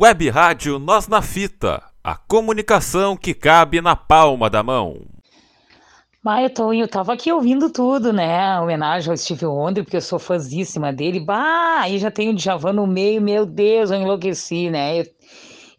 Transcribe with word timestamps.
Web 0.00 0.30
Rádio 0.30 0.78
Nós 0.78 1.08
na 1.08 1.20
Fita, 1.20 1.82
a 2.04 2.14
comunicação 2.14 3.16
que 3.16 3.34
cabe 3.34 3.80
na 3.80 3.96
palma 3.96 4.48
da 4.48 4.62
mão. 4.62 5.00
Eu, 6.40 6.50
tô, 6.50 6.72
eu 6.72 6.86
tava 6.86 7.14
aqui 7.14 7.32
ouvindo 7.32 7.68
tudo, 7.68 8.12
né? 8.12 8.60
Homenagem 8.60 9.10
ao 9.10 9.16
Steve 9.16 9.44
Wonder, 9.44 9.82
porque 9.82 9.96
eu 9.96 10.00
sou 10.00 10.20
fãzíssima 10.20 10.92
dele. 10.92 11.18
Bah, 11.18 11.80
aí 11.80 11.98
já 11.98 12.12
tem 12.12 12.30
o 12.30 12.34
Djavan 12.36 12.74
no 12.74 12.86
meio, 12.86 13.20
meu 13.20 13.44
Deus, 13.44 13.90
eu 13.90 14.00
enlouqueci, 14.00 14.70
né? 14.70 15.00
Eu, 15.00 15.06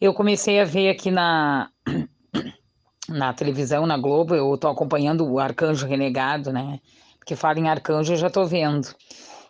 eu 0.01 0.13
comecei 0.13 0.59
a 0.59 0.65
ver 0.65 0.89
aqui 0.89 1.09
na, 1.09 1.69
na 3.07 3.31
televisão, 3.31 3.87
na 3.87 3.97
Globo, 3.97 4.35
eu 4.35 4.57
tô 4.57 4.67
acompanhando 4.67 5.25
o 5.25 5.39
Arcanjo 5.39 5.87
Renegado, 5.87 6.51
né? 6.51 6.81
Porque 7.19 7.37
fala 7.37 7.57
em 7.57 7.69
Arcanjo, 7.69 8.11
eu 8.11 8.17
já 8.17 8.29
tô 8.29 8.45
vendo. 8.45 8.89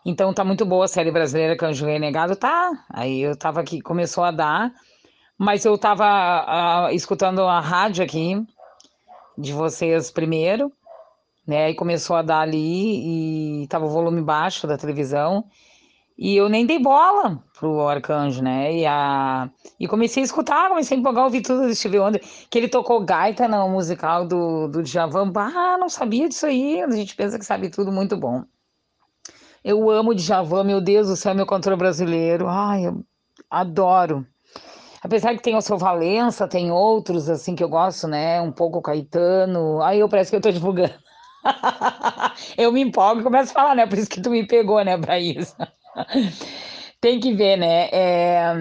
Então 0.06 0.34
tá 0.34 0.44
muito 0.44 0.66
boa 0.66 0.86
a 0.86 0.88
série 0.88 1.12
brasileira 1.12 1.58
Canjo 1.58 1.86
Renegado, 1.86 2.36
tá? 2.36 2.72
Aí 2.90 3.22
eu 3.22 3.36
tava 3.36 3.60
aqui, 3.60 3.82
começou 3.82 4.24
a 4.24 4.32
dar, 4.32 4.74
mas 5.38 5.66
eu 5.66 5.78
tava 5.78 6.88
uh, 6.88 6.94
escutando 6.94 7.42
a 7.42 7.60
rádio 7.60 8.04
aqui 8.04 8.42
de 9.38 9.54
vocês 9.54 10.10
primeiro, 10.10 10.72
né? 11.46 11.72
E 11.72 11.76
começou 11.76 12.16
a 12.16 12.22
dar 12.22 12.42
ali 12.42 13.64
e 13.64 13.68
tava 13.68 13.86
o 13.86 13.90
volume 13.90 14.22
baixo 14.22 14.68
da 14.68 14.78
televisão. 14.78 15.46
E 16.18 16.36
eu 16.36 16.50
nem 16.50 16.66
dei 16.66 16.80
bola 16.80 17.42
pro 17.58 17.88
Arcanjo, 17.88 18.44
né? 18.44 18.76
E, 18.76 18.86
a... 18.86 19.50
e 19.80 19.88
comecei 19.88 20.22
a 20.22 20.26
escutar, 20.26 20.68
comecei 20.68 20.98
a 20.98 21.00
empolgar, 21.00 21.24
ouvir 21.24 21.42
tudo 21.42 21.68
do 21.68 21.74
Steve 21.74 21.98
Wonder, 21.98 22.22
que 22.50 22.58
ele 22.58 22.68
tocou 22.68 23.06
gaita 23.06 23.48
no 23.48 23.70
musical 23.70 24.28
do, 24.28 24.68
do 24.68 24.84
Djavan. 24.84 25.32
Ah, 25.36 25.78
não 25.80 25.88
sabia 25.88 26.28
disso 26.28 26.46
aí. 26.46 26.82
A 26.82 26.92
gente 26.92 27.16
pensa 27.16 27.40
que 27.40 27.46
sabe 27.46 27.70
tudo, 27.70 27.90
muito 27.90 28.18
bom. 28.18 28.44
Eu 29.64 29.90
amo 29.90 30.16
Djavan, 30.16 30.64
meu 30.64 30.80
Deus 30.80 31.08
do 31.08 31.16
céu, 31.16 31.36
meu 31.36 31.46
cantor 31.46 31.76
brasileiro. 31.76 32.48
Ai, 32.48 32.88
eu 32.88 33.04
adoro. 33.50 34.26
Apesar 35.02 35.36
que 35.36 35.42
tem 35.42 35.56
o 35.56 35.62
seu 35.62 35.78
Valença, 35.78 36.48
tem 36.48 36.72
outros 36.72 37.30
assim 37.30 37.56
que 37.56 37.64
eu 37.64 37.70
gosto, 37.70 38.08
né? 38.08 38.42
Um 38.42 38.52
pouco 38.52 38.82
Caetano. 38.82 39.82
Aí 39.82 40.00
eu 40.00 40.10
parece 40.10 40.30
que 40.30 40.38
eu 40.38 40.42
tô 40.42 40.52
divulgando. 40.52 40.94
eu 42.58 42.72
me 42.72 42.82
empolgo 42.82 43.22
e 43.22 43.24
começo 43.24 43.52
a 43.52 43.54
falar, 43.54 43.76
né? 43.76 43.88
Por 43.88 43.98
isso 43.98 44.10
que 44.10 44.22
tu 44.22 44.30
me 44.30 44.46
pegou, 44.46 44.84
né, 44.84 44.98
isso. 45.20 45.56
tem 47.00 47.20
que 47.20 47.34
ver, 47.34 47.58
né? 47.58 47.90
É... 47.92 48.54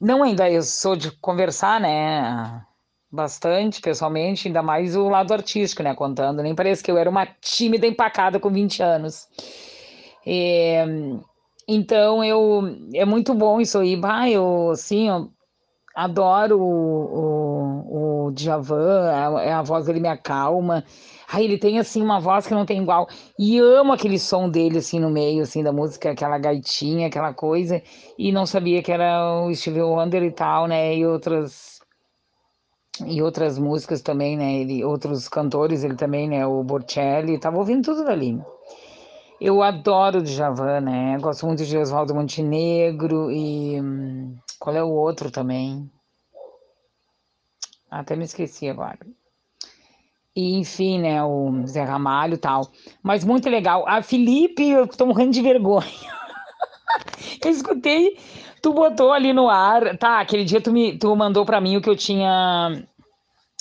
Não 0.00 0.22
ainda 0.22 0.50
eu 0.50 0.62
sou 0.62 0.96
de 0.96 1.10
conversar, 1.18 1.80
né? 1.80 2.62
Bastante, 3.10 3.80
pessoalmente, 3.80 4.48
ainda 4.48 4.62
mais 4.62 4.94
o 4.96 5.08
lado 5.08 5.32
artístico, 5.32 5.82
né? 5.82 5.94
Contando. 5.94 6.42
Nem 6.42 6.54
parece 6.54 6.82
que 6.82 6.90
eu 6.90 6.98
era 6.98 7.08
uma 7.08 7.26
tímida 7.40 7.86
empacada 7.86 8.38
com 8.38 8.50
20 8.50 8.82
anos. 8.82 9.26
É, 10.26 10.84
então 11.68 12.24
eu 12.24 12.62
é 12.94 13.04
muito 13.04 13.34
bom 13.34 13.60
isso 13.60 13.78
aí. 13.78 13.96
Bah, 13.96 14.28
eu 14.28 14.70
assim, 14.70 15.08
eu 15.08 15.30
adoro 15.94 16.60
o, 16.60 18.26
o, 18.26 18.26
o 18.28 18.32
Djavan, 18.32 19.10
a, 19.10 19.58
a 19.60 19.62
voz 19.62 19.86
dele 19.86 20.00
me 20.00 20.08
acalma. 20.08 20.84
Aí 21.28 21.44
ele 21.44 21.58
tem 21.58 21.78
assim 21.78 22.02
uma 22.02 22.20
voz 22.20 22.46
que 22.46 22.54
não 22.54 22.66
tem 22.66 22.82
igual. 22.82 23.08
E 23.38 23.58
amo 23.58 23.92
aquele 23.92 24.18
som 24.18 24.48
dele 24.48 24.78
assim 24.78 25.00
no 25.00 25.10
meio 25.10 25.42
assim 25.42 25.62
da 25.62 25.72
música, 25.72 26.10
aquela 26.10 26.38
gaitinha, 26.38 27.08
aquela 27.08 27.32
coisa. 27.34 27.82
E 28.18 28.32
não 28.32 28.46
sabia 28.46 28.82
que 28.82 28.92
era 28.92 29.42
o 29.44 29.54
Stevie 29.54 29.82
Wonder 29.82 30.22
e 30.22 30.32
tal, 30.32 30.66
né? 30.68 30.96
E 30.96 31.06
outras 31.06 31.76
e 33.06 33.20
outras 33.22 33.58
músicas 33.58 34.00
também, 34.02 34.36
né? 34.36 34.54
Ele, 34.54 34.84
outros 34.84 35.28
cantores, 35.28 35.84
ele 35.84 35.96
também, 35.96 36.28
né? 36.28 36.46
O 36.46 36.62
Borcelli, 36.62 37.38
tava 37.38 37.58
ouvindo 37.58 37.84
tudo 37.84 38.04
dali. 38.04 38.38
Eu 39.40 39.62
adoro 39.62 40.18
o 40.18 40.22
Djavan, 40.22 40.80
né? 40.80 41.18
Gosto 41.18 41.46
muito 41.46 41.64
de 41.64 41.76
Oswaldo 41.76 42.14
Montenegro 42.14 43.30
e 43.30 43.76
qual 44.58 44.74
é 44.74 44.82
o 44.82 44.88
outro 44.88 45.30
também? 45.30 45.90
Até 47.90 48.16
me 48.16 48.24
esqueci 48.24 48.68
agora. 48.68 48.98
E, 50.34 50.58
enfim, 50.58 51.00
né, 51.00 51.22
o 51.22 51.66
Zé 51.66 51.82
Ramalho 51.82 52.34
e 52.34 52.38
tal. 52.38 52.70
Mas 53.02 53.24
muito 53.24 53.48
legal. 53.48 53.86
A 53.86 54.02
Felipe, 54.02 54.68
eu 54.68 54.86
tô 54.86 55.06
morrendo 55.06 55.32
de 55.32 55.42
vergonha. 55.42 55.86
eu 57.44 57.50
escutei, 57.50 58.18
tu 58.62 58.72
botou 58.72 59.12
ali 59.12 59.32
no 59.32 59.48
ar. 59.48 59.96
Tá, 59.98 60.20
aquele 60.20 60.44
dia 60.44 60.60
tu, 60.60 60.72
me, 60.72 60.98
tu 60.98 61.14
mandou 61.14 61.44
para 61.44 61.60
mim 61.60 61.76
o 61.76 61.82
que 61.82 61.88
eu 61.90 61.96
tinha. 61.96 62.86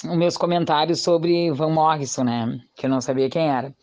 Os 0.03 0.17
meus 0.17 0.37
comentários 0.37 1.01
sobre 1.01 1.51
Van 1.51 1.69
Morrison, 1.69 2.23
né? 2.23 2.59
Que 2.75 2.85
eu 2.85 2.89
não 2.89 2.99
sabia 3.01 3.29
quem 3.29 3.49
era. 3.49 3.73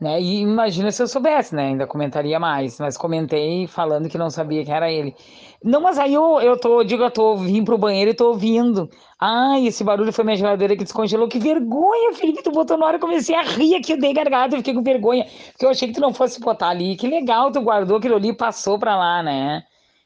Né? 0.00 0.18
E 0.20 0.40
imagina 0.40 0.90
se 0.90 1.02
eu 1.02 1.06
soubesse, 1.06 1.54
né? 1.54 1.66
Ainda 1.68 1.86
comentaria 1.86 2.40
mais, 2.40 2.78
mas 2.80 2.96
comentei 2.96 3.66
falando 3.66 4.08
que 4.08 4.16
não 4.16 4.30
sabia 4.30 4.64
que 4.64 4.70
era 4.70 4.90
ele. 4.90 5.14
Não, 5.62 5.80
mas 5.82 5.98
aí 5.98 6.14
eu, 6.14 6.40
eu 6.40 6.58
tô, 6.58 6.82
digo, 6.82 7.02
eu 7.02 7.10
tô 7.10 7.36
vim 7.36 7.62
pro 7.62 7.76
banheiro 7.76 8.10
e 8.10 8.14
tô 8.14 8.28
ouvindo. 8.28 8.88
Ai, 9.20 9.66
esse 9.66 9.84
barulho 9.84 10.10
foi 10.10 10.24
minha 10.24 10.36
geladeira 10.36 10.74
que 10.74 10.84
descongelou. 10.84 11.28
Que 11.28 11.38
vergonha, 11.38 12.14
Felipe, 12.14 12.42
tu 12.42 12.50
botou 12.50 12.78
na 12.78 12.86
hora, 12.86 12.96
eu 12.96 13.00
comecei 13.00 13.34
a 13.34 13.42
rir 13.42 13.74
aqui, 13.74 13.92
eu 13.92 13.98
dei 14.00 14.14
garganta, 14.14 14.54
eu 14.54 14.60
fiquei 14.60 14.72
com 14.72 14.82
vergonha, 14.82 15.26
porque 15.52 15.66
eu 15.66 15.70
achei 15.70 15.88
que 15.88 15.94
tu 15.94 16.00
não 16.00 16.14
fosse 16.14 16.40
botar 16.40 16.68
ali. 16.70 16.96
Que 16.96 17.06
legal, 17.06 17.52
tu 17.52 17.60
guardou 17.60 17.98
aquilo 17.98 18.16
ali 18.16 18.28
e 18.30 18.34
passou 18.36 18.78
pra 18.78 18.96
lá, 18.96 19.22
né? 19.22 19.62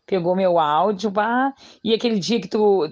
Pegou 0.06 0.34
meu 0.34 0.58
áudio, 0.58 1.12
pá. 1.12 1.54
E 1.84 1.94
aquele 1.94 2.18
dia 2.18 2.40
que 2.40 2.48
tu, 2.48 2.88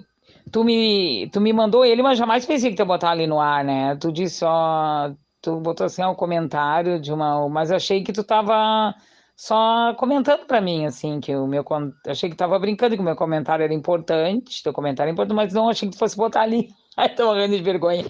tu 0.51 0.63
me, 0.63 1.29
tu 1.33 1.41
me 1.41 1.51
mandou 1.53 1.83
ele, 1.85 2.01
mas 2.01 2.17
jamais 2.17 2.45
pensei 2.45 2.69
que 2.69 2.77
tu 2.77 2.79
ia 2.79 2.85
botar 2.85 3.11
ali 3.11 3.27
no 3.27 3.39
ar, 3.41 3.63
né? 3.63 3.95
Tu 3.97 4.11
disse, 4.11 4.45
ó, 4.45 5.11
tu 5.43 5.59
botou 5.59 5.85
assim 5.85 6.03
um 6.03 6.15
comentário 6.15 6.99
de 6.99 7.11
uma, 7.11 7.47
mas 7.49 7.69
achei 7.69 8.01
que 8.01 8.13
tu 8.13 8.23
tava 8.23 8.95
só 9.35 9.93
comentando 9.95 10.45
para 10.45 10.61
mim 10.61 10.85
assim 10.85 11.19
que 11.19 11.35
o 11.35 11.45
meu 11.45 11.65
achei 12.07 12.29
que 12.29 12.35
tava 12.35 12.57
brincando 12.57 12.95
que 12.95 13.01
o 13.01 13.05
meu 13.05 13.15
comentário 13.15 13.61
era 13.61 13.73
importante, 13.73 14.63
teu 14.63 14.71
comentário 14.71 15.09
é 15.09 15.13
importante, 15.13 15.35
mas 15.35 15.53
não 15.53 15.69
achei 15.69 15.89
que 15.89 15.95
tu 15.95 15.99
fosse 15.99 16.15
botar 16.15 16.41
ali. 16.41 16.69
Ai, 16.95 17.09
tô 17.09 17.25
morrendo 17.25 17.57
de 17.57 17.61
vergonha. 17.61 18.05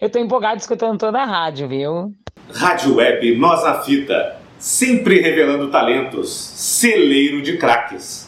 Eu 0.00 0.10
tô 0.10 0.18
empolgado 0.18 0.60
escutando 0.60 0.98
toda 0.98 1.18
a 1.18 1.24
rádio, 1.24 1.66
viu? 1.66 2.14
Rádio 2.52 2.96
Web 2.96 3.36
Nós 3.38 3.86
Fita, 3.86 4.36
sempre 4.58 5.20
revelando 5.20 5.70
talentos, 5.70 6.30
celeiro 6.30 7.40
de 7.40 7.56
craques. 7.56 8.25